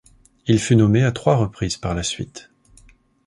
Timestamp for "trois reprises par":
1.11-1.93